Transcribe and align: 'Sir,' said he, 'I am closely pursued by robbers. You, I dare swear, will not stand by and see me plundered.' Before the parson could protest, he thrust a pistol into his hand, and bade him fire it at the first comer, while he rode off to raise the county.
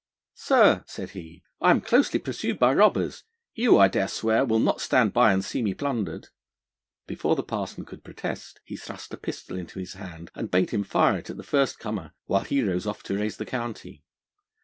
'Sir,' 0.33 0.83
said 0.87 1.11
he, 1.11 1.43
'I 1.61 1.69
am 1.69 1.79
closely 1.81 2.19
pursued 2.19 2.57
by 2.57 2.73
robbers. 2.73 3.23
You, 3.53 3.77
I 3.77 3.87
dare 3.87 4.07
swear, 4.07 4.43
will 4.43 4.57
not 4.57 4.81
stand 4.81 5.13
by 5.13 5.31
and 5.31 5.45
see 5.45 5.61
me 5.61 5.75
plundered.' 5.75 6.29
Before 7.05 7.35
the 7.35 7.43
parson 7.43 7.85
could 7.85 8.03
protest, 8.03 8.61
he 8.65 8.75
thrust 8.77 9.13
a 9.13 9.17
pistol 9.17 9.55
into 9.59 9.77
his 9.77 9.93
hand, 9.93 10.31
and 10.33 10.49
bade 10.49 10.71
him 10.71 10.83
fire 10.83 11.19
it 11.19 11.29
at 11.29 11.37
the 11.37 11.43
first 11.43 11.77
comer, 11.77 12.13
while 12.25 12.45
he 12.45 12.63
rode 12.63 12.87
off 12.87 13.03
to 13.03 13.15
raise 13.19 13.37
the 13.37 13.45
county. 13.45 14.03